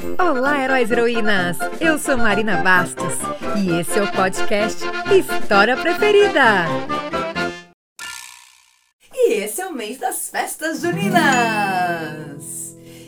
Olá, 0.00 0.62
heróis 0.62 0.90
e 0.90 0.92
heroínas! 0.92 1.58
Eu 1.80 1.98
sou 1.98 2.16
Marina 2.16 2.62
Bastos 2.62 3.14
e 3.56 3.80
esse 3.80 3.98
é 3.98 4.02
o 4.02 4.12
podcast 4.12 4.84
História 5.12 5.76
Preferida. 5.76 6.66
E 9.12 9.32
esse 9.32 9.60
é 9.60 9.66
o 9.66 9.74
mês 9.74 9.98
das 9.98 10.30
festas 10.30 10.82
juninas! 10.82 11.18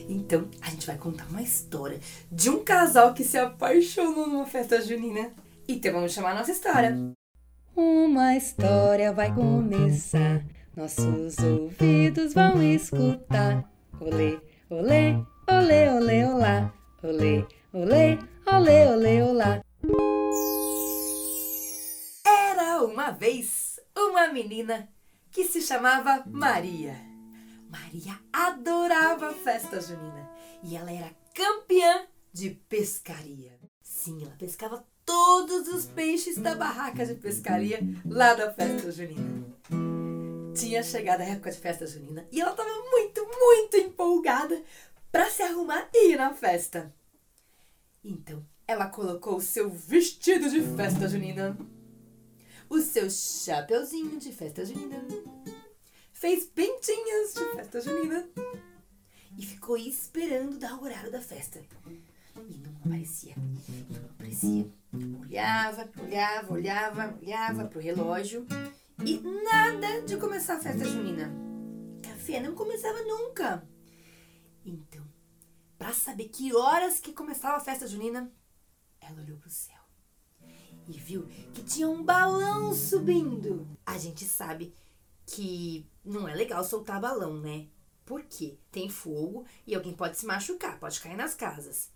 Então, 0.09 0.49
a 0.61 0.71
gente 0.71 0.85
vai 0.85 0.99
contar 0.99 1.27
uma 1.31 1.43
história 1.43 2.01
de 2.31 2.51
um 2.51 2.65
casal 2.65 3.15
que 3.15 3.23
se 3.23 3.39
apaixonou 3.39 4.27
numa 4.27 4.47
festa 4.47 4.83
junina. 4.83 5.31
Então, 5.69 5.93
vamos 5.93 6.13
chamar 6.13 6.33
a 6.33 6.41
nossa 6.41 6.51
história. 6.51 6.99
Uma 7.77 8.37
história 8.37 9.13
vai 9.13 9.33
começar, 9.33 10.43
nossos 10.77 11.39
ouvidos 11.39 12.35
vão 12.35 12.61
escutar. 12.61 13.65
Olê, 14.01 14.41
olê, 14.69 15.15
olê, 15.49 15.89
olê, 15.91 16.25
olá. 16.25 16.80
Olê, 17.03 17.47
olê, 17.73 18.19
olê, 18.47 18.87
olê, 18.89 19.23
olá. 19.23 19.65
Era 22.27 22.85
uma 22.85 23.11
vez 23.11 23.81
uma 23.97 24.29
menina 24.29 24.87
que 25.31 25.45
se 25.45 25.63
chamava 25.63 26.23
Maria. 26.27 26.95
Maria 27.71 28.21
adorava 28.31 29.33
festa 29.33 29.81
junina 29.81 30.31
e 30.63 30.77
ela 30.77 30.93
era 30.93 31.11
campeã 31.35 32.07
de 32.35 32.51
pescaria. 32.69 33.59
Sim, 33.83 34.23
ela 34.23 34.37
pescava 34.37 34.85
todos 35.07 35.69
os 35.69 35.87
peixes 35.87 36.37
da 36.37 36.55
barraca 36.55 37.07
de 37.07 37.15
pescaria 37.15 37.81
lá 38.05 38.35
da 38.35 38.53
festa 38.53 38.93
junina. 38.93 39.47
Tinha 40.55 40.83
chegado 40.83 41.23
a 41.23 41.25
época 41.25 41.51
de 41.51 41.59
festa 41.59 41.87
junina 41.87 42.27
e 42.31 42.43
ela 42.43 42.51
estava 42.51 42.69
muito, 42.91 43.27
muito 43.27 43.77
empolgada 43.79 44.63
para 45.11 45.31
se 45.31 45.43
arrumar 45.43 45.89
e 45.93 46.13
ir 46.13 46.17
na 46.17 46.33
festa. 46.33 46.95
Então, 48.03 48.45
ela 48.67 48.87
colocou 48.87 49.37
o 49.37 49.41
seu 49.41 49.69
vestido 49.69 50.49
de 50.49 50.63
festa 50.77 51.09
junina, 51.09 51.57
o 52.69 52.81
seu 52.81 53.11
chapeuzinho 53.11 54.19
de 54.19 54.33
festa 54.33 54.65
junina, 54.65 55.05
fez 56.13 56.45
pentinhas 56.45 57.35
de 57.35 57.45
festa 57.57 57.81
junina 57.81 58.29
e 59.37 59.45
ficou 59.45 59.77
esperando 59.77 60.59
dar 60.59 60.75
o 60.75 60.85
horário 60.85 61.11
da 61.11 61.21
festa. 61.21 61.61
E 62.49 62.59
não 62.59 62.71
aparecia, 62.77 63.35
não 63.37 64.11
aparecia. 64.11 64.71
Olhava, 65.21 65.91
olhava, 66.01 66.53
olhava, 66.53 67.19
olhava 67.21 67.65
pro 67.65 67.81
relógio 67.81 68.47
e 69.05 69.19
nada 69.19 70.03
de 70.03 70.17
começar 70.17 70.55
a 70.55 70.61
festa 70.61 70.85
junina. 70.85 71.31
Café 72.03 72.41
não 72.41 72.55
começava 72.55 73.03
nunca. 73.03 73.69
Então, 74.65 75.05
para 75.79 75.93
saber 75.93 76.29
que 76.29 76.55
horas 76.55 77.01
que 77.01 77.13
começava 77.13 77.57
a 77.57 77.61
festa 77.61 77.87
junina, 77.87 78.31
ela 79.01 79.21
olhou 79.21 79.39
pro 79.39 79.51
céu 79.51 79.81
e 80.89 80.93
viu 80.93 81.27
que 81.55 81.63
tinha 81.63 81.89
um 81.89 82.03
balão 82.03 82.75
subindo. 82.75 83.67
A 83.87 83.97
gente 83.97 84.25
sabe 84.25 84.75
que 85.27 85.89
não 86.05 86.29
é 86.29 86.35
legal 86.35 86.65
soltar 86.65 87.01
balão, 87.01 87.41
né? 87.41 87.69
Porque 88.05 88.59
tem 88.71 88.89
fogo 88.89 89.47
e 89.67 89.75
alguém 89.75 89.95
pode 89.95 90.19
se 90.19 90.27
machucar, 90.27 90.79
pode 90.79 91.01
cair 91.01 91.17
nas 91.17 91.35
casas. 91.35 91.91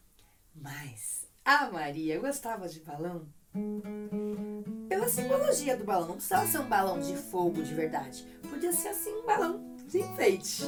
Mas 0.54 1.26
a 1.44 1.70
Maria 1.70 2.20
gostava 2.20 2.68
de 2.68 2.80
balão 2.80 3.28
pela 4.88 5.08
simbologia 5.08 5.76
do 5.76 5.84
balão. 5.84 6.08
Não 6.08 6.16
precisava 6.16 6.46
ser 6.46 6.58
um 6.60 6.68
balão 6.68 7.00
de 7.00 7.16
fogo 7.16 7.62
de 7.62 7.74
verdade. 7.74 8.24
Podia 8.48 8.72
ser 8.72 8.88
assim 8.88 9.12
um 9.12 9.26
balão 9.26 9.73
de 9.94 10.00
enfeite. 10.00 10.64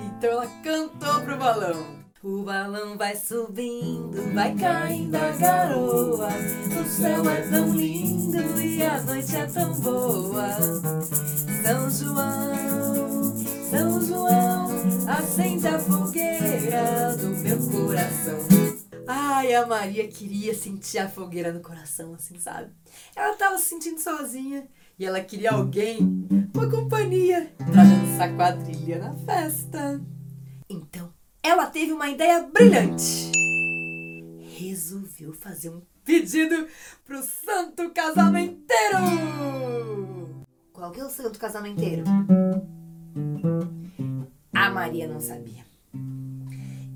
Então 0.00 0.30
ela 0.30 0.46
cantou 0.62 1.20
pro 1.20 1.38
balão. 1.38 2.04
O 2.22 2.42
balão 2.42 2.98
vai 2.98 3.14
subindo, 3.14 4.34
vai 4.34 4.52
caindo 4.56 5.14
a 5.14 5.30
garoa. 5.30 6.28
O 6.28 6.84
céu 6.84 7.30
é 7.30 7.42
tão 7.42 7.72
lindo 7.72 8.60
e 8.60 8.82
a 8.82 9.00
noite 9.02 9.36
é 9.36 9.46
tão 9.46 9.72
boa. 9.74 10.48
São 11.62 11.90
João, 11.90 13.36
São 13.70 14.00
João, 14.04 14.68
acende 15.08 15.68
a 15.68 15.78
fogueira 15.78 17.16
do 17.16 17.28
meu 17.28 17.58
coração. 17.58 18.38
Ai, 19.06 19.54
a 19.54 19.64
Maria 19.64 20.08
queria 20.08 20.52
sentir 20.52 20.98
a 20.98 21.08
fogueira 21.08 21.52
no 21.52 21.60
coração, 21.60 22.14
assim, 22.14 22.36
sabe? 22.40 22.72
Ela 23.14 23.36
tava 23.36 23.58
se 23.58 23.66
sentindo 23.66 24.00
sozinha 24.00 24.66
e 24.98 25.04
ela 25.04 25.20
queria 25.20 25.52
alguém, 25.52 25.98
uma 26.54 26.70
companhia, 26.70 27.52
pra 27.58 27.84
dançar 27.84 28.34
quadrilha 28.34 28.98
na 28.98 29.14
festa. 29.14 30.00
Então, 30.68 31.12
ela 31.42 31.66
teve 31.66 31.92
uma 31.92 32.08
ideia 32.08 32.42
brilhante. 32.42 33.30
Resolveu 34.58 35.34
fazer 35.34 35.68
um 35.68 35.82
pedido 36.02 36.66
pro 37.04 37.22
santo 37.22 37.90
casamenteiro. 37.90 38.96
Qual 40.72 40.90
que 40.92 41.00
é 41.00 41.04
o 41.04 41.10
santo 41.10 41.38
casamenteiro? 41.38 42.04
A 44.54 44.70
Maria 44.70 45.06
não 45.06 45.20
sabia. 45.20 45.66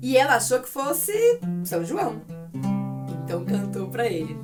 E 0.01 0.17
ela 0.17 0.37
achou 0.37 0.59
que 0.59 0.69
fosse 0.69 1.39
São 1.63 1.85
João. 1.85 2.23
Então 3.23 3.45
cantou 3.45 3.89
pra 3.89 4.07
ele. 4.07 4.35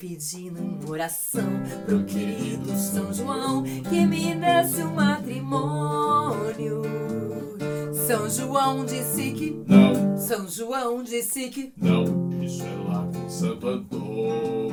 Eu 0.00 0.08
pedi 0.08 0.50
numa 0.50 0.88
oração 0.88 1.44
pro 1.84 2.02
querido 2.04 2.74
São 2.74 3.12
João 3.12 3.62
que 3.62 4.06
me 4.06 4.34
desse 4.34 4.82
um 4.82 4.94
matrimônio. 4.94 6.80
São 8.06 8.30
João 8.30 8.86
disse 8.86 9.32
que 9.32 9.62
Não, 9.66 10.16
São 10.16 10.48
João 10.48 11.02
disse 11.02 11.50
que 11.50 11.74
não, 11.76 12.30
isso 12.42 12.62
é 12.62 12.88
lá 12.88 13.06
com 13.12 13.28
Santo 13.28 13.68
Antônio. 13.68 14.72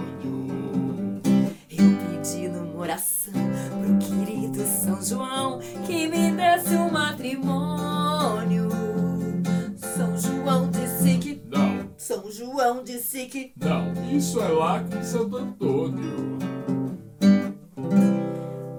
Eu 1.70 1.98
pedi 2.10 2.48
numa 2.48 2.80
oração 2.80 3.34
pro 3.34 3.98
querido 3.98 4.64
São 4.64 5.02
João 5.04 5.60
que 5.86 6.08
me 6.08 6.32
desse 6.32 6.74
um 6.74 6.90
matrimônio. 6.90 8.87
São 12.08 12.32
João 12.32 12.86
disse 12.86 13.26
que 13.26 13.52
não, 13.58 13.92
isso 14.16 14.40
é 14.40 14.48
lá 14.48 14.82
com 14.82 15.04
Santo 15.04 15.36
Antônio. 15.36 16.38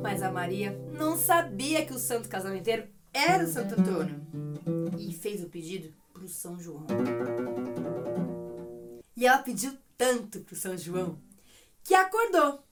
Mas 0.03 0.23
a 0.23 0.33
Maria 0.33 0.73
não 0.99 1.15
sabia 1.15 1.85
que 1.85 1.93
o 1.93 1.99
santo 1.99 2.27
casamenteiro 2.27 2.89
era 3.13 3.45
o 3.45 3.47
Santo 3.47 3.79
Antônio 3.79 4.27
e 4.99 5.13
fez 5.13 5.45
o 5.45 5.49
pedido 5.51 5.93
pro 6.11 6.27
São 6.27 6.59
João. 6.59 6.87
E 9.15 9.27
ela 9.27 9.43
pediu 9.43 9.77
tanto 9.99 10.41
pro 10.41 10.57
São 10.57 10.75
João 10.79 11.19
que 11.85 11.93
acordou. 11.93 12.65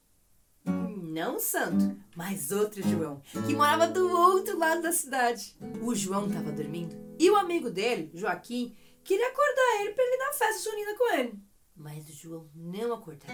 Não 0.65 1.37
o 1.37 1.41
santo, 1.41 1.99
mas 2.17 2.51
outro 2.51 2.83
João, 2.83 3.21
que 3.47 3.55
morava 3.55 3.89
do 3.89 4.11
outro 4.11 4.59
lado 4.59 4.81
da 4.81 4.93
cidade. 4.93 5.55
O 5.83 5.95
João 5.95 6.29
estava 6.29 6.51
dormindo 6.51 6.97
e 7.19 7.31
o 7.31 7.37
amigo 7.37 7.71
dele, 7.71 8.11
Joaquim, 8.15 8.75
queria 9.07 9.29
acordar 9.29 9.81
ele 9.81 9.93
para 9.93 10.05
ele 10.05 10.17
na 10.17 10.33
festa 10.33 10.69
junina 10.69 10.95
com 10.97 11.15
ele. 11.15 11.39
Mas 11.77 12.09
o 12.09 12.13
João 12.13 12.51
não 12.55 12.93
acordava. 12.93 13.33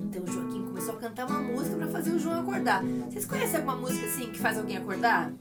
Então 0.00 0.24
o 0.24 0.26
Joaquim 0.26 0.64
começou 0.66 0.96
a 0.96 0.98
cantar 0.98 1.26
uma 1.26 1.40
música 1.40 1.76
para 1.76 1.88
fazer 1.88 2.10
o 2.10 2.18
João 2.18 2.40
acordar. 2.40 2.82
Vocês 2.82 3.24
conhecem 3.24 3.56
alguma 3.56 3.76
música 3.76 4.06
assim 4.06 4.32
que 4.32 4.38
faz 4.38 4.58
alguém 4.58 4.78
acordar? 4.78 5.32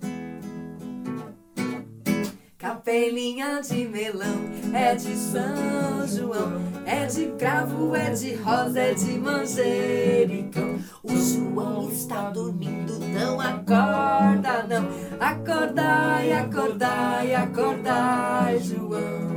Capelinha 2.57 3.59
de 3.61 3.85
melão 3.85 4.49
é 4.73 4.95
de 4.95 5.13
São 5.17 6.07
João, 6.07 6.61
é 6.85 7.05
de 7.05 7.27
cravo, 7.37 7.93
é 7.93 8.11
de 8.11 8.33
rosa, 8.35 8.79
é 8.79 8.93
de 8.93 9.19
manjericão. 9.19 10.79
O 11.03 11.15
João 11.15 11.91
está 11.91 12.29
dormindo, 12.29 12.97
não 12.99 13.41
acorda 13.41 14.63
não. 14.69 14.87
Acordai, 15.19 16.31
acordai, 16.31 17.35
acordai, 17.35 18.59
João. 18.59 19.35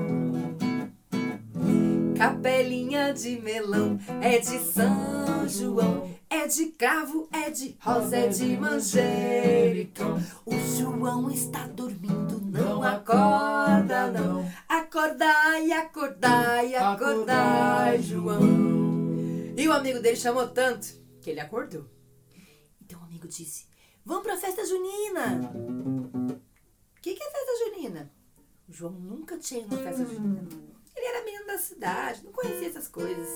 Capelinha 2.16 3.12
de 3.12 3.40
melão 3.40 3.98
é 4.20 4.38
de 4.38 4.58
São 4.58 5.48
João, 5.48 6.10
é 6.28 6.46
de 6.46 6.66
cravo, 6.66 7.28
é 7.32 7.48
de 7.48 7.76
rosa, 7.80 8.16
é 8.16 8.28
de 8.28 8.56
manjericão. 8.56 10.20
O 10.44 10.52
João 10.76 11.30
está 11.30 11.66
dormindo, 11.68 12.17
não 12.78 12.84
acorda 12.84 14.10
não. 14.10 14.52
Acordai, 14.68 15.72
acordai, 15.72 16.74
acordai, 16.76 18.02
João. 18.02 18.40
E 19.56 19.68
o 19.68 19.72
amigo 19.72 20.00
dele 20.00 20.16
chamou 20.16 20.48
tanto 20.48 20.86
que 21.20 21.30
ele 21.30 21.40
acordou. 21.40 21.86
Então 22.80 23.00
o 23.00 23.04
amigo 23.04 23.26
disse: 23.26 23.66
Vamos 24.04 24.22
pra 24.22 24.36
festa 24.36 24.64
junina. 24.64 25.50
O 25.52 27.00
que, 27.02 27.14
que 27.14 27.22
é 27.22 27.30
festa 27.30 27.64
junina? 27.64 28.12
O 28.68 28.72
João 28.72 28.92
nunca 28.92 29.38
tinha 29.38 29.60
ido 29.60 29.74
na 29.74 29.82
festa 29.82 30.04
junina. 30.04 30.46
Ele 30.94 31.06
era 31.06 31.24
menino 31.24 31.46
da 31.46 31.58
cidade, 31.58 32.24
não 32.24 32.32
conhecia 32.32 32.68
essas 32.68 32.88
coisas. 32.88 33.28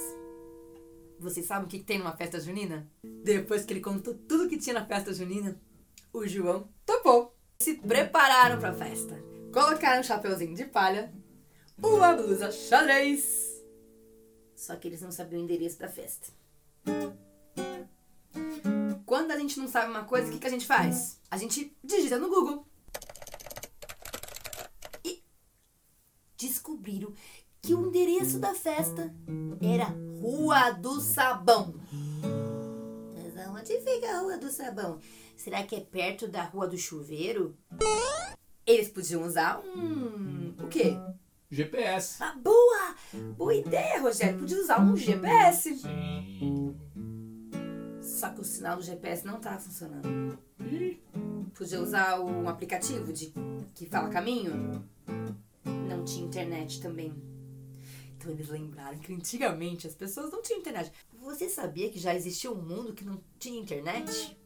Vocês 1.19 1.47
sabem 1.47 1.67
o 1.67 1.69
que 1.69 1.79
tem 1.79 1.99
numa 1.99 2.17
festa 2.17 2.41
junina? 2.41 2.89
Depois 3.03 3.65
que 3.65 3.73
ele 3.73 3.81
contou 3.81 4.15
tudo 4.15 4.49
que 4.49 4.59
tinha 4.59 4.75
na 4.75 4.87
festa 4.87 5.13
junina, 5.13 5.61
o 6.13 6.27
João 6.27 6.69
topou. 6.85 7.37
Se 7.61 7.75
prepararam 7.75 8.59
para 8.59 8.71
a 8.71 8.75
festa. 8.75 9.32
Colocaram 9.53 10.01
um 10.01 10.03
chapeuzinho 10.03 10.55
de 10.55 10.65
palha, 10.65 11.13
uma 11.77 12.15
blusa 12.15 12.51
xadrez. 12.51 13.63
Só 14.57 14.77
que 14.77 14.89
eles 14.89 15.03
não 15.03 15.13
sabiam 15.13 15.43
o 15.43 15.45
endereço 15.45 15.79
da 15.79 15.89
festa. 15.89 16.29
Quando 19.05 19.31
a 19.33 19.39
gente 19.39 19.59
não 19.59 19.69
sabe 19.69 19.91
uma 19.91 20.05
coisa, 20.05 20.29
o 20.29 20.33
que, 20.33 20.39
que 20.39 20.47
a 20.47 20.51
gente 20.51 20.67
faz? 20.67 21.21
A 21.31 21.37
gente 21.37 21.77
digita 21.85 22.19
no 22.19 22.31
Google. 22.31 22.67
E 25.05 25.23
descobriram 26.39 27.13
que 27.61 27.75
o 27.75 27.87
endereço 27.87 28.39
da 28.39 28.55
festa 28.55 29.15
era 29.61 29.95
Rua 30.19 30.71
do 30.71 30.99
Sabão. 30.99 31.75
Mas 33.13 33.49
onde 33.49 33.81
fica 33.81 34.17
a 34.17 34.21
Rua 34.21 34.39
do 34.39 34.51
Sabão? 34.51 34.99
Será 35.37 35.63
que 35.63 35.77
é 35.77 35.81
perto 35.81 36.27
da 36.27 36.45
Rua 36.45 36.67
do 36.67 36.79
Chuveiro? 36.79 37.55
Eles 38.67 38.89
podiam 38.89 39.23
usar 39.23 39.61
um. 39.61 40.55
O 40.63 40.69
quê? 40.69 40.97
GPS. 41.51 42.23
Ah, 42.23 42.35
boa! 42.43 42.95
Boa 43.37 43.55
ideia, 43.55 44.01
Rogério. 44.01 44.39
Podia 44.39 44.59
usar 44.59 44.81
um 44.81 44.97
GPS. 44.97 45.77
Sim. 45.77 46.77
Só 48.01 48.31
que 48.31 48.41
o 48.41 48.45
sinal 48.45 48.77
do 48.77 48.83
GPS 48.83 49.27
não 49.27 49.41
tava 49.41 49.59
funcionando. 49.59 50.39
Podia 51.55 51.81
usar 51.81 52.21
um 52.21 52.49
aplicativo 52.49 53.13
de 53.13 53.35
que 53.75 53.87
fala 53.87 54.09
caminho. 54.09 54.83
Não 55.89 56.05
tinha 56.05 56.25
internet 56.25 56.81
também. 56.81 57.13
Então 58.17 58.31
eles 58.31 58.49
lembraram 58.49 58.99
que 58.99 59.13
antigamente 59.13 59.87
as 59.87 59.95
pessoas 59.95 60.31
não 60.31 60.41
tinham 60.41 60.61
internet. 60.61 60.93
Você 61.21 61.49
sabia 61.49 61.91
que 61.91 61.99
já 61.99 62.15
existia 62.15 62.51
um 62.51 62.63
mundo 62.63 62.95
que 62.95 63.05
não 63.05 63.21
tinha 63.39 63.61
internet? 63.61 64.39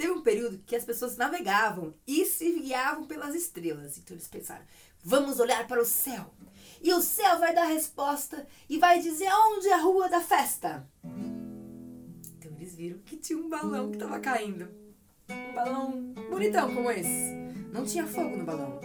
Teve 0.00 0.12
um 0.12 0.22
período 0.22 0.62
que 0.64 0.74
as 0.74 0.82
pessoas 0.82 1.18
navegavam 1.18 1.92
e 2.06 2.24
se 2.24 2.58
guiavam 2.58 3.04
pelas 3.04 3.34
estrelas. 3.34 3.98
Então 3.98 4.16
eles 4.16 4.26
pensaram: 4.26 4.64
vamos 5.04 5.38
olhar 5.38 5.66
para 5.66 5.78
o 5.78 5.84
céu. 5.84 6.32
E 6.80 6.90
o 6.94 7.02
céu 7.02 7.38
vai 7.38 7.54
dar 7.54 7.66
resposta 7.66 8.46
e 8.66 8.78
vai 8.78 8.98
dizer 8.98 9.28
onde 9.30 9.68
é 9.68 9.74
a 9.74 9.82
rua 9.82 10.08
da 10.08 10.22
festa. 10.22 10.88
Então 11.04 12.50
eles 12.56 12.74
viram 12.74 12.98
que 13.00 13.18
tinha 13.18 13.38
um 13.38 13.50
balão 13.50 13.90
que 13.90 13.98
estava 13.98 14.18
caindo. 14.20 14.70
Um 15.28 15.52
balão 15.52 16.14
bonitão 16.30 16.74
como 16.74 16.90
esse. 16.90 17.34
Não 17.70 17.84
tinha 17.84 18.06
fogo 18.06 18.38
no 18.38 18.44
balão. 18.46 18.80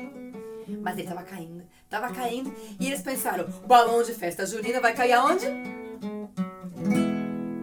Mas 0.82 0.98
ele 0.98 1.08
tava 1.08 1.24
caindo, 1.24 1.64
tava 1.90 2.14
caindo. 2.14 2.54
E 2.78 2.88
eles 2.88 3.02
pensaram: 3.02 3.48
balão 3.66 4.04
de 4.04 4.14
festa 4.14 4.46
junina 4.46 4.82
vai 4.82 4.94
cair 4.94 5.14
aonde? 5.14 5.46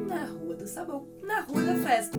Na 0.08 0.24
rua 0.24 0.54
do 0.54 0.66
sabão, 0.66 1.06
na 1.22 1.40
rua 1.40 1.62
da 1.64 1.74
festa. 1.86 2.18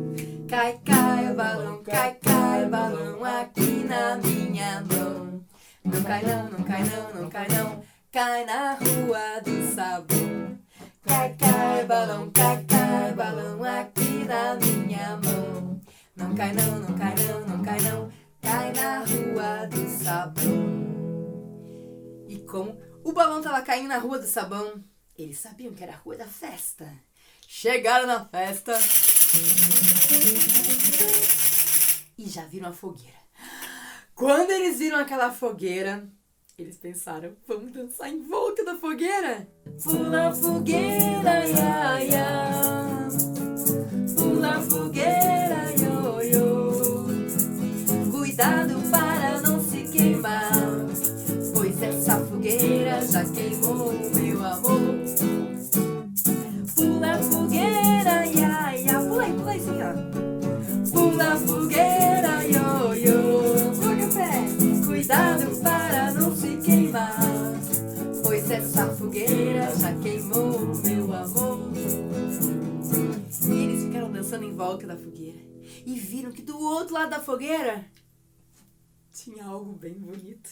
Cai, 0.53 0.79
cai 0.85 1.31
o 1.31 1.33
balão, 1.33 1.83
cai, 1.83 2.13
cai 2.21 2.65
o 2.65 2.69
balão 2.69 3.25
aqui 3.25 3.83
na 3.89 4.17
minha 4.17 4.81
mão. 4.81 5.43
Não 5.83 6.03
cai 6.03 6.21
não, 6.21 6.47
não 6.51 6.63
cai 6.63 6.83
não, 6.83 7.21
não 7.21 7.27
cai 7.27 7.47
não. 7.47 7.83
Cai 8.11 8.45
na 8.45 8.73
rua 8.75 9.41
do 9.43 9.73
sabão. 9.73 10.59
Cai, 11.07 11.35
cai 11.39 11.85
balão, 11.85 12.29
cai, 12.29 12.63
cai 12.65 13.13
balão 13.13 13.63
aqui 13.63 14.25
na 14.25 14.53
minha 14.53 15.19
mão. 15.23 15.81
Não 16.15 16.35
cai 16.35 16.53
não, 16.53 16.79
não 16.81 16.97
cai 16.99 17.15
não, 17.15 17.47
não 17.47 17.63
cai 17.63 17.81
não. 17.81 18.11
Cai 18.39 18.71
na 18.73 18.99
rua 18.99 19.65
do 19.65 20.03
sabão. 20.03 20.53
E 22.29 22.37
como 22.45 22.79
o 23.03 23.11
balão 23.11 23.41
tava 23.41 23.63
caindo 23.63 23.87
na 23.87 23.97
rua 23.97 24.19
do 24.19 24.27
sabão, 24.27 24.83
eles 25.17 25.39
sabiam 25.39 25.73
que 25.73 25.83
era 25.83 25.93
a 25.93 25.97
rua 25.97 26.15
da 26.15 26.27
festa. 26.27 26.93
Chegaram 27.47 28.05
na 28.05 28.23
festa 28.25 28.77
e 32.17 32.29
já 32.29 32.45
viram 32.45 32.69
a 32.69 32.73
fogueira. 32.73 33.17
Quando 34.15 34.51
eles 34.51 34.79
viram 34.79 34.97
aquela 34.97 35.31
fogueira, 35.31 36.07
eles 36.57 36.77
pensaram, 36.77 37.33
vamos 37.47 37.71
dançar 37.73 38.09
em 38.09 38.21
volta 38.21 38.63
da 38.63 38.75
fogueira? 38.75 39.47
Pula 39.83 40.33
fogueira, 40.33 41.45
ia, 41.47 42.05
ia. 42.05 43.07
Pula 44.15 44.61
fogueira, 44.61 45.73
io, 45.79 46.21
io. 46.21 48.11
Cuidado 48.11 48.75
para 48.91 49.41
não 49.41 49.59
se 49.63 49.83
queimar, 49.91 50.51
pois 51.53 51.81
essa 51.81 52.19
fogueira 52.25 53.05
já 53.05 53.25
queimou 53.25 54.02
volta 74.63 74.87
da 74.87 74.95
fogueira 74.97 75.41
e 75.85 75.99
viram 75.99 76.31
que 76.31 76.41
do 76.41 76.57
outro 76.57 76.93
lado 76.93 77.09
da 77.09 77.19
fogueira 77.19 77.85
tinha 79.11 79.43
algo 79.43 79.73
bem 79.73 79.95
bonito, 79.95 80.49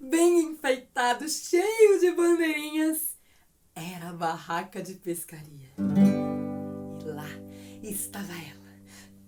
bem 0.00 0.40
enfeitado, 0.40 1.28
cheio 1.28 2.00
de 2.00 2.12
bandeirinhas. 2.12 3.14
Era 3.74 4.08
a 4.08 4.12
barraca 4.14 4.82
de 4.82 4.94
pescaria. 4.94 5.68
E 7.04 7.08
lá 7.08 7.28
estava 7.82 8.32
ela, 8.32 8.72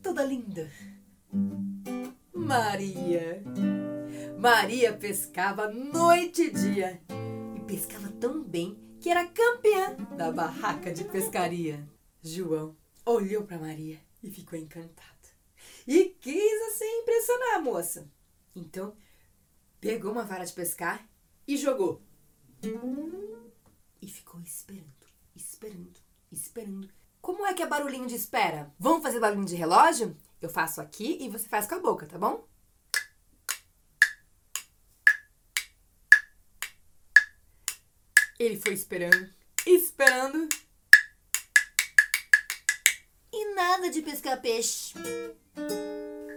toda 0.03 0.25
linda. 0.25 0.71
Maria. 2.35 3.43
Maria 4.39 4.95
pescava 4.95 5.71
noite 5.71 6.45
e 6.45 6.51
dia. 6.51 7.03
E 7.55 7.61
pescava 7.61 8.09
tão 8.13 8.43
bem 8.43 8.75
que 9.01 9.11
era 9.11 9.29
campeã 9.29 9.95
da 10.17 10.33
barraca 10.33 10.95
de 10.95 11.05
pescaria. 11.05 11.87
João 12.23 12.75
olhou 13.13 13.45
para 13.45 13.59
Maria 13.59 14.01
e 14.23 14.31
ficou 14.31 14.59
encantado. 14.59 15.09
E 15.87 16.17
quis 16.21 16.63
assim 16.69 17.01
impressionar 17.01 17.55
a 17.57 17.61
moça. 17.61 18.11
Então, 18.55 18.97
pegou 19.81 20.13
uma 20.13 20.25
vara 20.25 20.45
de 20.45 20.53
pescar 20.53 21.09
e 21.47 21.57
jogou. 21.57 22.03
E 24.01 24.07
ficou 24.07 24.41
esperando, 24.41 25.07
esperando, 25.35 25.99
esperando. 26.31 26.89
Como 27.21 27.47
é 27.47 27.55
que 27.55 27.63
é 27.63 27.67
barulhinho 27.67 28.07
de 28.07 28.15
espera? 28.15 28.73
Vamos 28.79 29.03
fazer 29.03 29.21
barulhinho 29.21 29.47
de 29.47 29.57
relógio? 29.57 30.17
Eu 30.41 30.49
faço 30.49 30.81
aqui 30.81 31.19
e 31.21 31.29
você 31.29 31.49
faz 31.49 31.67
com 31.67 31.75
a 31.75 31.81
boca, 31.81 32.07
tá 32.07 32.19
bom? 32.19 32.47
Ele 38.39 38.57
foi 38.61 38.73
esperando, 38.73 39.35
esperando. 39.67 40.49
Nada 43.69 43.91
de 43.91 44.01
pescar 44.01 44.41
peixe. 44.41 44.95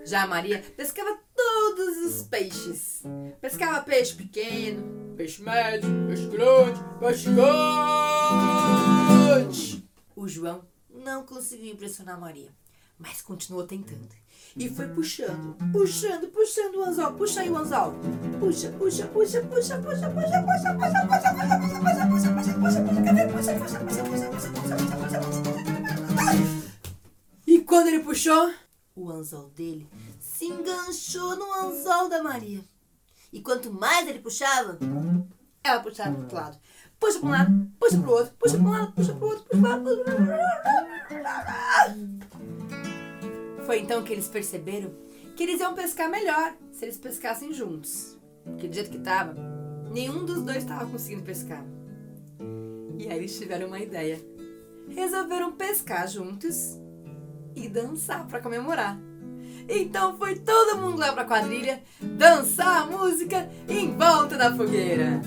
Já 0.03 0.23
a 0.23 0.27
Maria 0.27 0.61
pescava 0.75 1.17
todos 1.33 1.97
os 1.99 2.23
peixes. 2.23 3.03
Pescava 3.39 3.79
peixe 3.83 4.15
pequeno, 4.15 5.15
peixe 5.15 5.41
médio, 5.41 5.89
peixe 6.07 6.27
grande, 6.27 6.83
peixe 6.99 7.29
grande. 7.29 7.49
O 10.13 10.27
João 10.27 10.65
não 10.89 11.23
conseguiu 11.23 11.71
impressionar 11.73 12.15
a 12.15 12.19
Maria, 12.19 12.49
mas 12.99 13.21
continuou 13.21 13.65
tentando. 13.65 14.09
E 14.57 14.67
foi 14.67 14.89
puxando, 14.89 15.55
puxando, 15.71 16.27
puxando 16.27 16.75
o 16.75 16.83
anzol. 16.83 17.13
Puxa 17.13 17.39
aí 17.39 17.49
o 17.49 17.55
anzol. 17.57 17.93
Puxa, 18.41 18.69
puxa, 18.71 19.07
puxa, 19.07 19.39
puxa, 19.43 19.77
puxa, 19.77 20.09
puxa, 20.09 20.09
puxa, 20.09 20.73
puxa, 20.73 20.73
puxa, 20.75 21.07
puxa, 21.07 21.31
puxa, 21.31 21.79
puxa, 21.79 22.07
puxa, 22.07 22.27
puxa, 22.27 22.29
puxa, 22.33 22.51
puxa, 22.59 22.81
puxa, 22.81 23.01
cadê? 23.05 23.23
Puxa, 23.27 23.53
puxa, 23.53 23.79
puxa, 23.79 24.03
puxa, 24.03 24.27
puxa, 24.27 24.49
puxa, 24.51 24.75
puxa, 24.75 25.19
puxa, 25.21 25.41
puxa. 25.41 25.50
Quando 27.71 27.87
ele 27.87 27.99
puxou, 27.99 28.51
o 28.93 29.09
anzol 29.09 29.47
dele 29.51 29.87
se 30.19 30.43
enganchou 30.43 31.37
no 31.37 31.53
anzol 31.53 32.09
da 32.09 32.21
Maria. 32.21 32.59
E 33.31 33.39
quanto 33.39 33.71
mais 33.71 34.05
ele 34.09 34.19
puxava, 34.19 34.77
ela 35.63 35.79
puxava 35.79 36.11
pro 36.11 36.21
outro 36.23 36.35
lado. 36.35 36.59
Puxa 36.99 37.19
pra 37.19 37.29
um 37.29 37.31
lado, 37.31 37.71
puxa 37.79 37.97
pro 37.97 38.11
outro, 38.11 38.33
puxa 38.37 38.57
pra 38.57 38.67
um 38.67 38.71
lado, 38.71 38.91
puxa 38.91 39.13
puxa 39.13 39.19
pro 39.19 39.27
outro. 39.29 39.45
puxa 39.45 39.77
pro 39.79 39.89
outro. 39.89 40.05
Foi 43.65 43.79
então 43.79 44.03
que 44.03 44.11
eles 44.11 44.27
perceberam 44.27 44.93
que 45.37 45.43
eles 45.43 45.61
iam 45.61 45.73
pescar 45.73 46.09
melhor 46.09 46.53
se 46.73 46.83
eles 46.83 46.97
pescassem 46.97 47.53
juntos. 47.53 48.17
Porque 48.43 48.67
do 48.67 48.75
jeito 48.75 48.91
que 48.91 48.99
tava, 48.99 49.33
nenhum 49.89 50.25
dos 50.25 50.41
dois 50.41 50.57
estava 50.57 50.91
conseguindo 50.91 51.23
pescar. 51.23 51.63
E 52.99 53.07
aí 53.07 53.17
eles 53.17 53.39
tiveram 53.39 53.67
uma 53.67 53.79
ideia. 53.79 54.21
Resolveram 54.89 55.53
pescar 55.53 56.05
juntos 56.09 56.77
e 57.55 57.67
dançar 57.67 58.27
para 58.27 58.39
comemorar. 58.39 58.97
Então 59.69 60.17
foi 60.17 60.35
todo 60.35 60.79
mundo 60.79 60.99
lá 60.99 61.13
pra 61.13 61.25
quadrilha 61.25 61.81
dançar 62.01 62.83
a 62.83 62.85
música 62.85 63.49
em 63.69 63.95
volta 63.95 64.37
da 64.37 64.55
fogueira. 64.55 65.21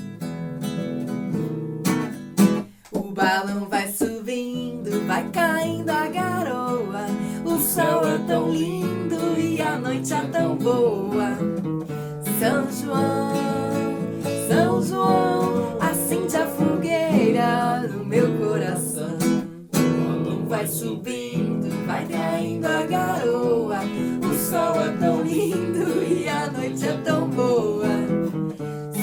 lindo, 21.35 21.69
vai 21.87 22.07
traindo 22.07 22.67
a 22.67 22.83
garoa. 22.83 23.81
O 24.23 24.35
sol 24.35 24.81
é 24.81 24.97
tão 24.99 25.23
lindo 25.23 26.03
e 26.03 26.29
a 26.29 26.51
noite 26.51 26.87
é 26.87 26.97
tão 26.99 27.29
boa. 27.29 27.87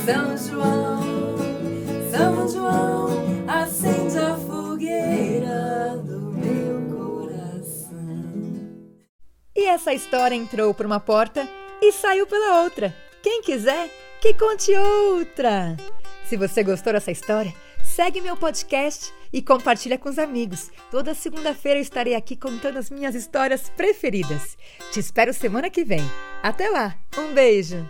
São 0.05 0.37
João, 0.37 1.35
São 2.09 2.47
João, 2.47 3.07
acende 3.47 4.17
a 4.17 4.35
fogueira 4.37 5.97
do 6.03 6.19
meu 6.31 6.97
coração. 6.97 7.93
E 9.55 9.65
essa 9.65 9.93
história 9.93 10.35
entrou 10.35 10.73
por 10.73 10.85
uma 10.85 10.99
porta 10.99 11.47
e 11.81 11.91
saiu 11.91 12.25
pela 12.25 12.63
outra. 12.63 12.95
Quem 13.21 13.41
quiser, 13.41 13.89
que 14.19 14.33
conte 14.33 14.71
outra! 14.75 15.77
Se 16.25 16.37
você 16.37 16.63
gostou 16.63 16.93
dessa 16.93 17.11
história, 17.11 17.53
segue 17.83 18.21
meu 18.21 18.37
podcast 18.37 19.13
e 19.31 19.41
compartilha 19.41 19.97
com 19.97 20.09
os 20.09 20.19
amigos. 20.19 20.69
Toda 20.89 21.13
segunda-feira 21.13 21.79
eu 21.79 21.83
estarei 21.83 22.15
aqui 22.15 22.35
contando 22.35 22.77
as 22.77 22.89
minhas 22.89 23.15
histórias 23.15 23.69
preferidas. 23.69 24.57
Te 24.91 24.99
espero 24.99 25.33
semana 25.33 25.69
que 25.69 25.83
vem. 25.83 26.01
Até 26.43 26.69
lá. 26.69 26.95
Um 27.17 27.33
beijo. 27.33 27.87